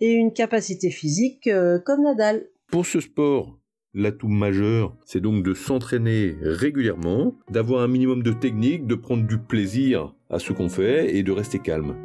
et 0.02 0.12
une 0.12 0.34
capacité 0.34 0.90
physique 0.90 1.48
euh, 1.48 1.80
comme 1.80 2.04
Nadal. 2.04 2.48
Pour 2.68 2.86
ce 2.86 3.00
sport, 3.00 3.60
l'atout 3.94 4.28
majeur, 4.28 4.96
c'est 5.06 5.22
donc 5.22 5.44
de 5.44 5.54
s'entraîner 5.54 6.36
régulièrement, 6.42 7.36
d'avoir 7.50 7.84
un 7.84 7.88
minimum 7.88 8.24
de 8.24 8.32
technique, 8.32 8.88
de 8.88 8.96
prendre 8.96 9.28
du 9.28 9.38
plaisir 9.38 10.16
à 10.30 10.40
ce 10.40 10.54
qu'on 10.54 10.70
fait 10.70 11.16
et 11.16 11.24
de 11.24 11.32
rester 11.32 11.60
calme. 11.60 11.96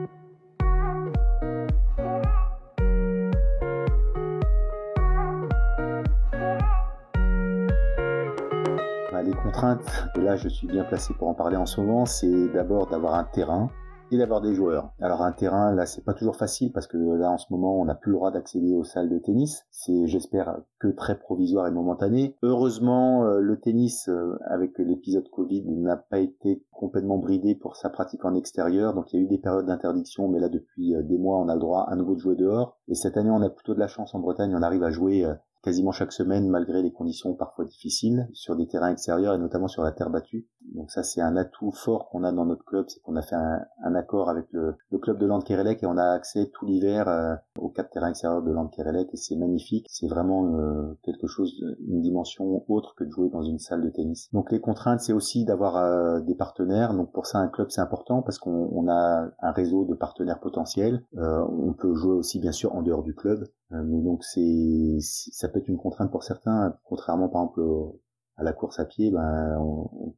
Les 9.38 9.44
contraintes, 9.44 10.10
et 10.16 10.20
là 10.20 10.36
je 10.36 10.48
suis 10.48 10.66
bien 10.66 10.82
placé 10.82 11.14
pour 11.14 11.28
en 11.28 11.34
parler 11.34 11.56
en 11.56 11.64
ce 11.64 11.80
moment, 11.80 12.06
c'est 12.06 12.48
d'abord 12.48 12.88
d'avoir 12.88 13.14
un 13.14 13.22
terrain 13.22 13.70
et 14.10 14.18
d'avoir 14.18 14.40
des 14.40 14.52
joueurs. 14.52 14.90
Alors 15.00 15.22
un 15.22 15.30
terrain, 15.30 15.72
là 15.74 15.86
c'est 15.86 16.04
pas 16.04 16.12
toujours 16.12 16.34
facile 16.34 16.72
parce 16.72 16.88
que 16.88 16.96
là 16.96 17.30
en 17.30 17.38
ce 17.38 17.46
moment 17.50 17.80
on 17.80 17.84
n'a 17.84 17.94
plus 17.94 18.10
le 18.10 18.16
droit 18.16 18.32
d'accéder 18.32 18.74
aux 18.74 18.82
salles 18.82 19.08
de 19.08 19.18
tennis. 19.18 19.64
C'est 19.70 20.08
j'espère 20.08 20.58
que 20.80 20.88
très 20.88 21.18
provisoire 21.18 21.68
et 21.68 21.70
momentané. 21.70 22.36
Heureusement 22.42 23.24
euh, 23.26 23.38
le 23.38 23.60
tennis 23.60 24.08
euh, 24.08 24.36
avec 24.46 24.76
l'épisode 24.78 25.28
Covid 25.30 25.64
n'a 25.68 25.96
pas 25.96 26.18
été 26.18 26.64
complètement 26.72 27.18
bridé 27.18 27.54
pour 27.54 27.76
sa 27.76 27.90
pratique 27.90 28.24
en 28.24 28.34
extérieur. 28.34 28.92
Donc 28.92 29.12
il 29.12 29.20
y 29.20 29.22
a 29.22 29.24
eu 29.24 29.28
des 29.28 29.38
périodes 29.38 29.66
d'interdiction, 29.66 30.26
mais 30.28 30.40
là 30.40 30.48
depuis 30.48 30.96
euh, 30.96 31.02
des 31.02 31.18
mois 31.18 31.38
on 31.38 31.48
a 31.48 31.54
le 31.54 31.60
droit 31.60 31.86
à 31.88 31.94
nouveau 31.94 32.14
de 32.14 32.20
jouer 32.20 32.34
dehors. 32.34 32.76
Et 32.88 32.94
cette 32.96 33.16
année 33.16 33.30
on 33.30 33.42
a 33.42 33.50
plutôt 33.50 33.74
de 33.74 33.80
la 33.80 33.88
chance 33.88 34.16
en 34.16 34.18
Bretagne, 34.18 34.56
on 34.56 34.62
arrive 34.62 34.82
à 34.82 34.90
jouer 34.90 35.26
quasiment 35.62 35.92
chaque 35.92 36.12
semaine 36.12 36.48
malgré 36.48 36.82
les 36.82 36.92
conditions 36.92 37.34
parfois 37.34 37.64
difficiles 37.64 38.28
sur 38.32 38.56
des 38.56 38.66
terrains 38.66 38.92
extérieurs 38.92 39.34
et 39.34 39.38
notamment 39.38 39.68
sur 39.68 39.82
la 39.82 39.92
terre 39.92 40.10
battue. 40.10 40.46
Donc 40.74 40.90
ça 40.90 41.02
c'est 41.02 41.20
un 41.20 41.36
atout 41.36 41.70
fort 41.72 42.08
qu'on 42.10 42.24
a 42.24 42.32
dans 42.32 42.44
notre 42.44 42.64
club, 42.64 42.84
c'est 42.88 43.00
qu'on 43.00 43.16
a 43.16 43.22
fait 43.22 43.34
un, 43.36 43.60
un 43.84 43.94
accord 43.94 44.28
avec 44.28 44.46
le, 44.52 44.74
le 44.90 44.98
club 44.98 45.18
de 45.18 45.26
Landkerelec 45.26 45.82
et 45.82 45.86
on 45.86 45.96
a 45.96 46.10
accès 46.12 46.50
tout 46.52 46.66
l'hiver 46.66 47.08
euh, 47.08 47.34
aux 47.58 47.68
quatre 47.68 47.90
terrains 47.90 48.10
extérieurs 48.10 48.42
de 48.42 48.50
Landkerelec 48.52 49.08
et 49.12 49.16
c'est 49.16 49.36
magnifique. 49.36 49.86
C'est 49.88 50.08
vraiment 50.08 50.54
euh, 50.56 50.98
quelque 51.02 51.26
chose, 51.26 51.54
une 51.86 52.00
dimension 52.02 52.64
autre 52.68 52.94
que 52.96 53.04
de 53.04 53.10
jouer 53.10 53.28
dans 53.30 53.42
une 53.42 53.58
salle 53.58 53.82
de 53.82 53.90
tennis. 53.90 54.28
Donc 54.32 54.52
les 54.52 54.60
contraintes 54.60 55.00
c'est 55.00 55.12
aussi 55.12 55.44
d'avoir 55.44 55.76
euh, 55.76 56.20
des 56.20 56.34
partenaires. 56.34 56.94
Donc 56.94 57.12
pour 57.12 57.26
ça 57.26 57.38
un 57.38 57.48
club 57.48 57.68
c'est 57.70 57.80
important 57.80 58.22
parce 58.22 58.38
qu'on 58.38 58.68
on 58.72 58.88
a 58.88 59.28
un 59.40 59.52
réseau 59.52 59.84
de 59.84 59.94
partenaires 59.94 60.40
potentiels. 60.40 61.02
Euh, 61.16 61.44
on 61.50 61.72
peut 61.72 61.94
jouer 61.94 62.14
aussi 62.14 62.38
bien 62.40 62.52
sûr 62.52 62.74
en 62.74 62.82
dehors 62.82 63.02
du 63.02 63.14
club. 63.14 63.44
Euh, 63.72 63.82
mais 63.84 64.00
donc 64.00 64.24
c'est 64.24 64.96
ça 65.00 65.48
peut 65.48 65.58
être 65.58 65.68
une 65.68 65.76
contrainte 65.78 66.10
pour 66.10 66.22
certains, 66.24 66.74
contrairement 66.84 67.28
par 67.28 67.42
exemple 67.42 67.60
au- 67.60 68.00
à 68.36 68.44
la 68.44 68.52
course 68.52 68.78
à 68.78 68.84
pied, 68.84 69.10
ben 69.10 69.58
on, 69.60 70.14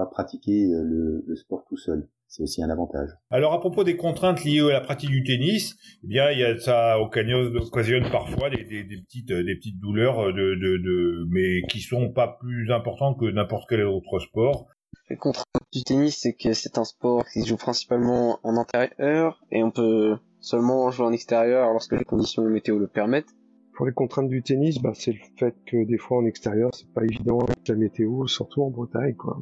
pas 0.00 0.06
pratiquer 0.06 0.72
euh, 0.72 0.82
le, 0.82 1.24
le 1.26 1.36
sport 1.36 1.64
tout 1.68 1.76
seul. 1.76 2.08
C'est 2.26 2.42
aussi 2.44 2.62
un 2.62 2.70
avantage. 2.70 3.08
Alors 3.30 3.52
à 3.52 3.60
propos 3.60 3.82
des 3.82 3.96
contraintes 3.96 4.44
liées 4.44 4.60
à 4.60 4.72
la 4.72 4.80
pratique 4.80 5.10
du 5.10 5.24
tennis, 5.24 5.76
eh 6.04 6.06
bien 6.06 6.30
il 6.30 6.38
y 6.38 6.44
a 6.44 6.58
ça 6.58 7.00
occasionne, 7.00 7.56
occasionne 7.56 8.08
parfois 8.10 8.50
des, 8.50 8.64
des, 8.64 8.84
des 8.84 9.02
petites 9.02 9.32
des 9.32 9.56
petites 9.56 9.80
douleurs 9.80 10.32
de, 10.32 10.54
de, 10.54 10.76
de 10.76 11.26
mais 11.28 11.62
qui 11.68 11.80
sont 11.80 12.12
pas 12.12 12.38
plus 12.40 12.70
importantes 12.70 13.18
que 13.18 13.30
n'importe 13.30 13.68
quel 13.68 13.82
autre 13.82 14.20
sport. 14.20 14.68
Le 15.08 15.16
contrainte 15.16 15.46
du 15.72 15.82
tennis, 15.82 16.18
c'est 16.20 16.34
que 16.34 16.52
c'est 16.52 16.78
un 16.78 16.84
sport 16.84 17.24
qui 17.26 17.42
se 17.42 17.48
joue 17.48 17.56
principalement 17.56 18.38
en 18.44 18.56
intérieur 18.56 19.42
et 19.50 19.64
on 19.64 19.72
peut 19.72 20.16
seulement 20.38 20.90
jouer 20.92 21.06
en 21.06 21.12
extérieur 21.12 21.72
lorsque 21.72 21.98
les 21.98 22.04
conditions 22.04 22.44
météo 22.44 22.78
le 22.78 22.86
permettent. 22.86 23.34
Pour 23.74 23.86
les 23.86 23.92
contraintes 23.92 24.28
du 24.28 24.42
tennis, 24.42 24.78
bah, 24.80 24.92
c'est 24.94 25.12
le 25.12 25.18
fait 25.36 25.54
que 25.66 25.84
des 25.84 25.98
fois 25.98 26.18
en 26.18 26.26
extérieur, 26.26 26.70
c'est 26.74 26.92
pas 26.92 27.02
évident 27.02 27.38
avec 27.40 27.66
la 27.66 27.74
météo, 27.74 28.26
surtout 28.26 28.62
en 28.62 28.70
Bretagne, 28.70 29.14
quoi. 29.16 29.38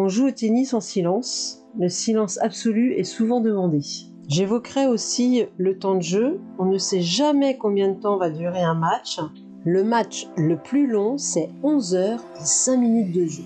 On 0.00 0.06
joue 0.06 0.28
au 0.28 0.30
tennis 0.30 0.74
en 0.74 0.80
silence. 0.80 1.64
Le 1.76 1.88
silence 1.88 2.38
absolu 2.38 2.92
est 2.94 3.02
souvent 3.02 3.40
demandé. 3.40 3.80
J'évoquerai 4.28 4.86
aussi 4.86 5.46
le 5.56 5.76
temps 5.76 5.96
de 5.96 6.02
jeu. 6.02 6.38
On 6.60 6.66
ne 6.66 6.78
sait 6.78 7.00
jamais 7.00 7.56
combien 7.58 7.88
de 7.88 7.98
temps 7.98 8.16
va 8.16 8.30
durer 8.30 8.62
un 8.62 8.76
match. 8.76 9.18
Le 9.64 9.82
match 9.82 10.28
le 10.36 10.56
plus 10.56 10.86
long, 10.86 11.18
c'est 11.18 11.50
11 11.64 11.96
heures 11.96 12.24
et 12.40 12.44
5 12.44 12.76
minutes 12.76 13.12
de 13.12 13.26
jeu. 13.26 13.42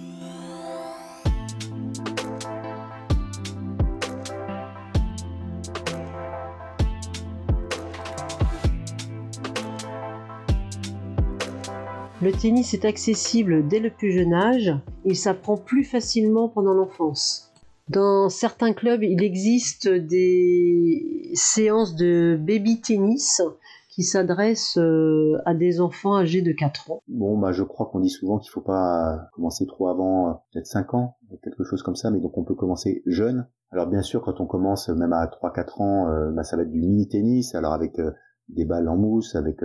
Le 12.23 12.31
tennis 12.31 12.73
est 12.73 12.85
accessible 12.85 13.67
dès 13.67 13.81
le 13.81 13.91
plus 13.91 14.13
jeune 14.13 14.33
âge. 14.33 14.73
Il 15.05 15.17
s'apprend 15.17 15.57
plus 15.57 15.83
facilement 15.83 16.49
pendant 16.49 16.73
l'enfance. 16.73 17.53
Dans 17.89 18.29
certains 18.29 18.75
clubs, 18.75 19.03
il 19.03 19.25
existe 19.25 19.89
des 19.89 21.33
séances 21.35 21.97
de 21.97 22.39
baby 22.41 22.81
tennis 22.81 23.43
qui 23.91 24.05
s'adressent 24.05 24.79
euh, 24.79 25.37
à 25.47 25.55
des 25.55 25.81
enfants 25.81 26.17
âgés 26.17 26.43
de 26.43 26.53
4 26.53 26.93
ans. 26.93 27.03
Bon, 27.09 27.37
bah 27.37 27.51
je 27.51 27.65
crois 27.65 27.87
qu'on 27.87 27.99
dit 27.99 28.09
souvent 28.09 28.39
qu'il 28.39 28.53
faut 28.53 28.61
pas 28.61 29.29
commencer 29.33 29.67
trop 29.67 29.89
avant, 29.89 30.45
peut-être 30.53 30.69
5 30.69 30.95
ans, 30.95 31.17
quelque 31.43 31.65
chose 31.65 31.83
comme 31.83 31.97
ça, 31.97 32.13
mais 32.13 32.21
donc 32.21 32.39
on 32.39 32.45
peut 32.45 32.55
commencer 32.55 33.03
jeune. 33.05 33.49
Alors 33.73 33.89
bien 33.89 34.03
sûr, 34.03 34.23
quand 34.23 34.41
on 34.41 34.47
commence 34.47 34.89
même 34.91 35.13
à 35.13 35.27
3-4 35.27 35.83
ans, 35.83 36.09
euh, 36.09 36.31
bah, 36.31 36.45
ça 36.45 36.57
va 36.57 36.63
être 36.63 36.71
du 36.71 36.79
mini-tennis, 36.79 37.57
alors 37.57 37.73
avec 37.73 37.99
euh, 37.99 38.13
des 38.49 38.65
balles 38.65 38.89
en 38.89 38.97
mousse, 38.97 39.35
avec 39.35 39.61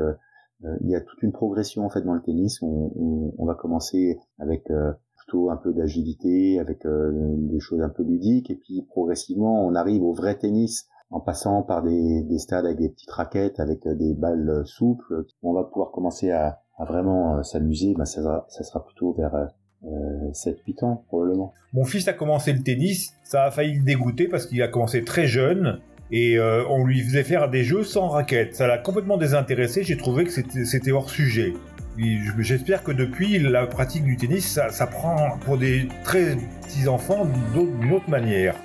il 0.82 0.90
y 0.90 0.96
a 0.96 1.02
toute 1.02 1.22
une 1.22 1.32
progression 1.32 1.86
en 1.86 1.90
fait 1.90 2.02
dans 2.02 2.14
le 2.14 2.22
tennis. 2.22 2.62
On, 2.62 2.92
on, 2.96 3.34
on 3.38 3.46
va 3.46 3.56
commencer 3.56 4.20
avec 4.40 4.70
euh, 4.72 4.92
plutôt 5.18 5.50
un 5.50 5.58
peu 5.58 5.74
d'agilité, 5.74 6.60
avec 6.60 6.86
euh, 6.86 7.12
des 7.38 7.60
choses 7.60 7.82
un 7.82 7.90
peu 7.90 8.04
ludiques, 8.04 8.50
et 8.50 8.56
puis 8.56 8.84
progressivement 8.90 9.66
on 9.66 9.76
arrive 9.76 10.04
au 10.04 10.14
vrai 10.14 10.38
tennis 10.38 10.88
en 11.10 11.20
passant 11.20 11.64
par 11.64 11.84
des, 11.84 12.22
des 12.24 12.38
stades 12.38 12.66
avec 12.66 12.80
des 12.80 12.90
petites 12.90 13.12
raquettes, 13.12 13.60
avec 13.60 13.86
euh, 13.88 13.96
des 13.96 14.14
balles 14.14 14.50
euh, 14.50 14.64
souples. 14.66 15.26
On 15.42 15.54
va 15.54 15.64
pouvoir 15.64 15.92
commencer 15.92 16.32
à, 16.32 16.60
à 16.78 16.86
vraiment 16.86 17.38
euh, 17.38 17.44
s'amuser. 17.44 17.94
Ben, 17.98 18.06
ça, 18.06 18.22
sera, 18.22 18.46
ça 18.50 18.64
sera 18.64 18.86
plutôt 18.86 19.14
vers 19.14 19.34
euh, 19.36 20.32
7-8 20.32 20.86
ans 20.86 21.04
probablement. 21.08 21.54
Mon 21.74 21.86
fils 21.86 22.08
a 22.08 22.14
commencé 22.14 22.52
le 22.52 22.62
tennis, 22.62 23.14
ça 23.24 23.44
a 23.44 23.52
failli 23.52 23.78
le 23.78 23.84
dégoûter 23.84 24.28
parce 24.28 24.46
qu'il 24.46 24.62
a 24.62 24.68
commencé 24.68 25.04
très 25.04 25.28
jeune 25.28 25.80
et 26.12 26.38
euh, 26.38 26.64
on 26.70 26.86
lui 26.86 27.02
faisait 27.02 27.24
faire 27.24 27.50
des 27.50 27.64
jeux 27.64 27.84
sans 27.84 28.08
raquettes. 28.10 28.56
Ça 28.56 28.68
l'a 28.68 28.78
complètement 28.78 29.18
désintéressé, 29.18 29.84
j'ai 29.84 29.98
trouvé 29.98 30.26
que 30.26 30.32
c'était 30.66 30.92
hors 30.92 31.10
sujet. 31.10 31.54
Et 32.00 32.18
je- 32.18 32.42
J'espère 32.42 32.84
que 32.84 32.92
depuis, 32.92 33.40
la 33.40 33.66
pratique 33.66 34.04
du 34.04 34.18
tennis, 34.18 34.60
ça, 34.70 34.88
prend 34.88 35.38
pour 35.46 35.58
des 35.58 35.88
très 36.04 36.36
petits 36.62 36.88
enfants 36.88 37.28
d'une 37.54 37.92
autre 37.94 38.10
manière. 38.10 38.56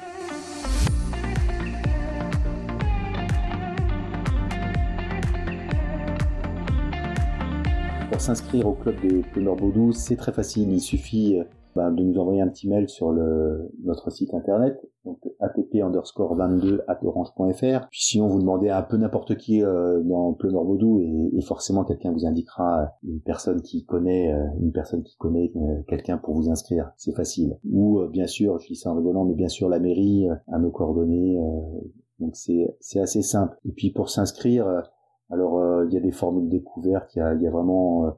Pour 8.10 8.20
s'inscrire 8.20 8.66
au 8.66 8.72
club 8.74 9.00
des 9.00 9.22
Plumeurs 9.32 9.56
Baudou, 9.56 9.92
c'est 9.92 10.16
très 10.16 10.32
facile. 10.32 10.70
Il 10.72 10.80
suffit 10.80 11.38
euh, 11.76 11.80
ben, 11.80 11.92
de 11.92 12.02
nous 12.02 12.18
envoyer 12.18 12.40
un 12.40 12.48
petit 12.48 12.68
mail 12.68 12.88
sur 12.88 13.12
le, 13.12 13.70
notre 13.84 14.10
site 14.10 14.34
internet, 14.34 14.80
donc 15.04 15.18
atp 15.40 15.82
underscore 15.82 16.34
22 16.34 16.82
at 16.88 16.98
orange.fr. 17.02 17.88
Puis 17.90 18.02
sinon, 18.02 18.28
vous 18.28 18.40
demandez 18.40 18.68
à 18.68 18.78
un 18.78 18.82
peu 18.82 18.96
n'importe 18.96 19.36
qui 19.36 19.62
euh, 19.62 20.00
dans 20.02 20.32
Plumeur 20.32 20.64
Baudou 20.64 21.00
et, 21.00 21.30
et 21.36 21.42
forcément 21.42 21.84
quelqu'un 21.84 22.12
vous 22.12 22.26
indiquera 22.26 22.92
une 23.02 23.20
personne 23.20 23.62
qui 23.62 23.84
connaît, 23.84 24.32
euh, 24.32 24.44
une 24.60 24.72
personne 24.72 25.02
qui 25.02 25.16
connaît 25.16 25.52
euh, 25.56 25.82
quelqu'un 25.88 26.18
pour 26.18 26.34
vous 26.34 26.50
inscrire. 26.50 26.92
C'est 26.96 27.14
facile. 27.14 27.58
Ou 27.70 28.00
euh, 28.00 28.08
bien 28.08 28.26
sûr, 28.26 28.58
je 28.58 28.68
dis 28.68 28.76
ça 28.76 28.90
en 28.90 28.96
rigolant, 28.96 29.24
mais 29.24 29.34
bien 29.34 29.48
sûr 29.48 29.68
la 29.68 29.78
mairie 29.80 30.28
euh, 30.28 30.34
a 30.52 30.58
nos 30.58 30.70
coordonnées. 30.70 31.38
euh, 31.38 31.80
donc 32.20 32.36
c'est 32.36 32.76
c'est 32.80 33.00
assez 33.00 33.22
simple. 33.22 33.58
Et 33.64 33.72
puis 33.72 33.90
pour 33.90 34.08
s'inscrire, 34.08 34.66
euh, 34.66 34.80
alors 35.30 35.58
euh, 35.58 35.86
il 35.88 35.94
y 35.94 35.96
a 35.96 36.00
des 36.00 36.12
formules 36.12 36.48
découvertes, 36.48 37.14
il 37.16 37.18
y 37.18 37.22
a, 37.22 37.34
y 37.34 37.46
a 37.46 37.50
vraiment 37.50 38.06
euh, 38.06 38.10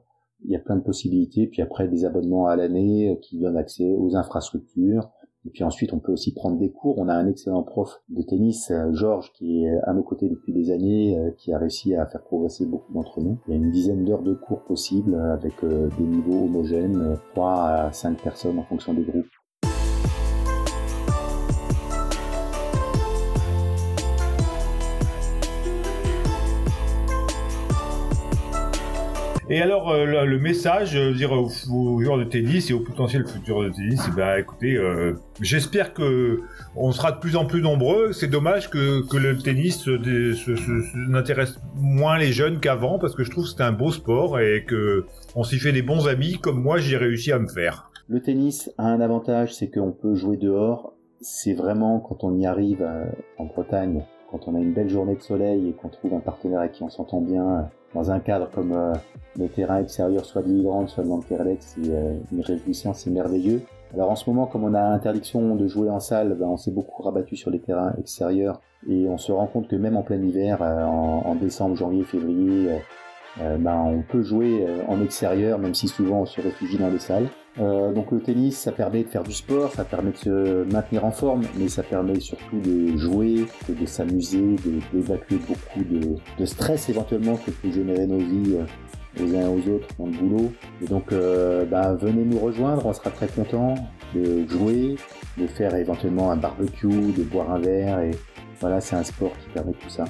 il 0.43 0.51
y 0.51 0.55
a 0.55 0.59
plein 0.59 0.75
de 0.75 0.83
possibilités. 0.83 1.47
Puis 1.47 1.61
après 1.61 1.87
des 1.87 2.05
abonnements 2.05 2.47
à 2.47 2.55
l'année 2.55 3.11
euh, 3.11 3.15
qui 3.21 3.39
donnent 3.39 3.57
accès 3.57 3.93
aux 3.97 4.15
infrastructures. 4.15 5.09
Et 5.45 5.51
puis 5.51 5.63
ensuite 5.63 5.93
on 5.93 5.99
peut 5.99 6.11
aussi 6.11 6.33
prendre 6.33 6.57
des 6.57 6.71
cours. 6.71 6.97
On 6.97 7.07
a 7.07 7.13
un 7.13 7.27
excellent 7.27 7.63
prof 7.63 8.01
de 8.09 8.21
tennis, 8.23 8.71
euh, 8.71 8.91
Georges, 8.93 9.31
qui 9.33 9.63
est 9.63 9.77
à 9.83 9.93
nos 9.93 10.03
côtés 10.03 10.27
depuis 10.27 10.53
des 10.53 10.71
années, 10.71 11.17
euh, 11.17 11.31
qui 11.37 11.53
a 11.53 11.59
réussi 11.59 11.95
à 11.95 12.05
faire 12.07 12.23
progresser 12.23 12.65
beaucoup 12.65 12.91
d'entre 12.93 13.21
nous. 13.21 13.37
Il 13.47 13.51
y 13.51 13.53
a 13.53 13.57
une 13.57 13.71
dizaine 13.71 14.03
d'heures 14.05 14.23
de 14.23 14.33
cours 14.33 14.63
possibles 14.63 15.13
euh, 15.13 15.33
avec 15.33 15.63
euh, 15.63 15.89
des 15.99 16.03
niveaux 16.03 16.45
homogènes, 16.45 16.99
euh, 16.99 17.15
3 17.33 17.53
à 17.53 17.91
5 17.91 18.21
personnes 18.21 18.57
en 18.57 18.63
fonction 18.63 18.93
des 18.93 19.03
groupes. 19.03 19.27
Et 29.47 29.61
alors, 29.61 29.91
euh, 29.91 30.05
le, 30.05 30.25
le 30.25 30.39
message, 30.39 30.95
euh, 30.95 31.13
dire 31.13 31.31
aux, 31.31 31.49
aux 31.71 32.01
joueurs 32.01 32.17
de 32.17 32.23
tennis 32.23 32.71
et 32.71 32.73
aux 32.73 32.79
potentiels 32.79 33.27
futurs 33.27 33.61
de 33.61 33.69
tennis, 33.69 34.01
eh 34.11 34.15
ben, 34.15 34.39
écoutez, 34.39 34.75
euh, 34.75 35.13
j'espère 35.39 35.93
que 35.93 36.39
on 36.75 36.91
sera 36.91 37.11
de 37.11 37.19
plus 37.19 37.35
en 37.35 37.45
plus 37.45 37.61
nombreux. 37.61 38.11
C'est 38.11 38.27
dommage 38.27 38.71
que, 38.71 39.07
que 39.07 39.17
le 39.17 39.37
tennis 39.37 39.77
se- 39.77 40.01
se- 40.33 40.33
se- 40.33 40.55
se- 40.55 41.09
n'intéresse 41.11 41.59
moins 41.75 42.17
les 42.17 42.31
jeunes 42.31 42.59
qu'avant, 42.59 42.97
parce 42.97 43.13
que 43.13 43.23
je 43.23 43.29
trouve 43.29 43.43
que 43.43 43.51
c'est 43.51 43.61
un 43.61 43.71
beau 43.71 43.91
sport 43.91 44.39
et 44.39 44.65
que 44.65 45.05
on 45.35 45.43
s'y 45.43 45.59
fait 45.59 45.71
des 45.71 45.83
bons 45.83 46.07
amis, 46.07 46.39
comme 46.41 46.59
moi 46.59 46.79
j'ai 46.79 46.97
réussi 46.97 47.31
à 47.31 47.37
me 47.37 47.47
faire. 47.47 47.91
Le 48.07 48.21
tennis 48.21 48.71
a 48.79 48.85
un 48.87 48.99
avantage, 48.99 49.53
c'est 49.53 49.69
qu'on 49.69 49.91
peut 49.91 50.15
jouer 50.15 50.37
dehors. 50.37 50.93
C'est 51.21 51.53
vraiment 51.53 51.99
quand 51.99 52.23
on 52.23 52.35
y 52.35 52.47
arrive 52.47 52.81
euh, 52.81 53.05
en 53.37 53.45
Bretagne, 53.45 54.03
quand 54.35 54.51
on 54.51 54.55
a 54.55 54.59
une 54.59 54.73
belle 54.73 54.89
journée 54.89 55.15
de 55.15 55.21
soleil 55.21 55.69
et 55.69 55.73
qu'on 55.73 55.89
trouve 55.89 56.13
un 56.13 56.19
partenaire 56.19 56.59
avec 56.59 56.73
qui 56.73 56.83
on 56.83 56.89
s'entend 56.89 57.21
bien, 57.21 57.47
euh, 57.47 57.61
dans 57.93 58.11
un 58.11 58.19
cadre 58.19 58.49
comme 58.51 58.73
euh, 58.73 58.93
le 59.39 59.47
terrain 59.47 59.79
extérieur, 59.79 60.25
soit 60.25 60.41
de 60.41 60.87
soit 60.87 61.03
de 61.03 61.09
l'Ankerlex, 61.09 61.75
c'est 61.75 61.89
euh, 61.89 62.15
une 62.31 62.41
réjouissance, 62.41 62.99
c'est 62.99 63.11
merveilleux. 63.11 63.61
Alors 63.93 64.11
en 64.11 64.15
ce 64.15 64.29
moment, 64.29 64.45
comme 64.45 64.65
on 64.65 64.73
a 64.73 64.81
interdiction 64.81 65.55
de 65.55 65.67
jouer 65.67 65.89
en 65.89 66.01
salle, 66.01 66.35
ben, 66.37 66.47
on 66.47 66.57
s'est 66.57 66.71
beaucoup 66.71 67.01
rabattu 67.01 67.37
sur 67.37 67.49
les 67.49 67.59
terrains 67.59 67.93
extérieurs 67.97 68.59
et 68.89 69.07
on 69.07 69.17
se 69.17 69.31
rend 69.31 69.47
compte 69.47 69.69
que 69.69 69.77
même 69.77 69.95
en 69.95 70.03
plein 70.03 70.21
hiver, 70.21 70.61
en, 70.61 71.35
décembre, 71.35 71.75
janvier, 71.75 72.03
février, 72.03 72.71
ben, 73.37 73.77
on 73.85 74.01
peut 74.01 74.21
jouer 74.21 74.67
en 74.89 75.01
extérieur, 75.01 75.59
même 75.59 75.73
si 75.73 75.87
souvent 75.87 76.21
on 76.21 76.25
se 76.25 76.41
réfugie 76.41 76.77
dans 76.77 76.89
les 76.89 76.99
salles. 76.99 77.27
Euh, 77.59 77.93
donc 77.93 78.11
le 78.11 78.19
tennis, 78.19 78.57
ça 78.57 78.71
permet 78.71 79.03
de 79.03 79.09
faire 79.09 79.23
du 79.23 79.31
sport, 79.31 79.71
ça 79.71 79.85
permet 79.85 80.11
de 80.11 80.17
se 80.17 80.73
maintenir 80.73 81.05
en 81.05 81.11
forme, 81.11 81.43
mais 81.57 81.69
ça 81.69 81.83
permet 81.83 82.19
surtout 82.19 82.59
de 82.59 82.97
jouer, 82.97 83.45
de, 83.69 83.85
s'amuser, 83.85 84.57
d'évacuer 84.91 85.37
beaucoup 85.47 85.83
de, 85.83 86.45
stress 86.45 86.89
éventuellement 86.89 87.37
que 87.37 87.51
peut 87.51 87.71
générer 87.71 88.07
nos 88.07 88.17
vies 88.17 88.55
euh, 88.55 89.23
aux 89.23 89.35
uns 89.35 89.47
aux 89.47 89.75
autres 89.75 89.87
dans 89.97 90.07
le 90.07 90.11
boulot. 90.11 90.51
Et 90.81 90.85
donc, 90.85 91.11
euh, 91.11 91.65
ben, 91.65 91.93
venez 91.95 92.25
nous 92.25 92.39
rejoindre, 92.39 92.85
on 92.85 92.93
sera 92.93 93.09
très 93.09 93.27
contents 93.27 93.75
de 94.13 94.45
jouer, 94.47 94.97
de 95.37 95.47
faire 95.47 95.73
éventuellement 95.75 96.31
un 96.31 96.37
barbecue, 96.37 97.13
de 97.13 97.23
boire 97.23 97.51
un 97.51 97.59
verre, 97.59 97.99
et 98.01 98.11
voilà, 98.59 98.81
c'est 98.81 98.95
un 98.95 99.03
sport 99.03 99.31
qui 99.41 99.49
permet 99.49 99.73
tout 99.73 99.89
ça. 99.89 100.05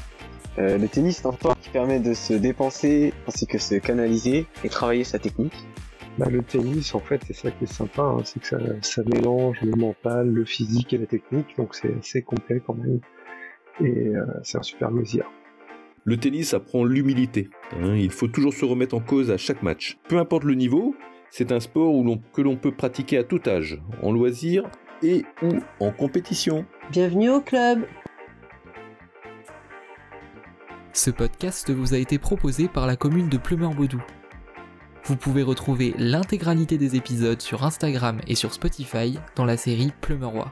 Euh, 0.58 0.78
le 0.78 0.88
tennis 0.88 1.20
est 1.20 1.28
un 1.28 1.34
sport 1.34 1.58
qui 1.60 1.70
permet 1.70 2.00
de 2.00 2.14
se 2.14 2.34
dépenser 2.34 3.14
ainsi 3.28 3.46
que 3.46 3.58
se 3.58 3.76
canaliser 3.76 4.48
et 4.64 4.70
travailler 4.70 5.04
sa 5.04 5.20
technique. 5.20 5.54
Bah, 6.18 6.28
le 6.30 6.42
tennis, 6.44 6.96
en 6.96 7.00
fait, 7.00 7.22
c'est 7.28 7.34
ça 7.34 7.52
qui 7.52 7.66
est 7.66 7.68
sympa, 7.72 8.02
hein, 8.04 8.22
c'est 8.24 8.40
que 8.40 8.48
ça, 8.48 8.58
ça 8.82 9.04
mélange 9.04 9.60
le 9.62 9.72
mental, 9.72 10.30
le 10.30 10.46
physique 10.46 10.94
et 10.94 10.98
la 10.98 11.08
technique, 11.08 11.58
donc 11.58 11.76
c'est 11.76 11.94
assez 12.00 12.22
complet 12.22 12.62
quand 12.66 12.76
même. 12.76 13.02
Et 13.82 14.16
euh, 14.16 14.24
c'est 14.44 14.58
un 14.58 14.64
super 14.64 14.92
loisir. 14.92 15.30
Le 16.06 16.16
tennis 16.18 16.54
apprend 16.54 16.86
l'humilité. 16.86 17.50
hein. 17.74 17.96
il 17.96 18.12
faut 18.12 18.28
toujours 18.28 18.54
se 18.54 18.64
remettre 18.64 18.96
en 18.96 19.02
cause 19.02 19.30
à 19.32 19.38
chaque 19.38 19.62
match. 19.62 19.98
Peu 20.08 20.18
importe 20.18 20.44
le 20.46 20.54
niveau, 20.54 20.96
c'est 21.32 21.52
un 21.52 21.60
sport 21.60 21.94
où 21.94 22.04
l'on- 22.06 22.22
que 22.34 22.42
l'on 22.42 22.56
peut 22.56 22.72
pratiquer 22.72 23.18
à 23.18 23.24
tout 23.26 23.42
âge, 23.48 23.82
en 24.02 24.14
loisir 24.14 24.64
et 25.04 25.26
ou 25.42 25.50
en 25.82 25.92
compétition. 25.92 26.66
Bienvenue 26.92 27.30
au 27.32 27.42
club 27.42 27.86
Ce 30.94 31.10
podcast 31.12 31.70
vous 31.72 31.94
a 31.94 31.98
été 31.98 32.20
proposé 32.20 32.70
par 32.70 32.88
la 32.88 32.96
commune 32.96 33.28
de 33.28 33.38
Plumeur-Baudou. 33.38 34.02
Vous 35.08 35.16
pouvez 35.16 35.44
retrouver 35.44 35.94
l'intégralité 36.00 36.80
des 36.80 36.96
épisodes 36.96 37.40
sur 37.40 37.64
Instagram 37.64 38.22
et 38.26 38.34
sur 38.34 38.54
Spotify 38.54 39.20
dans 39.36 39.46
la 39.46 39.56
série 39.56 39.94
Plumeurois. 40.02 40.52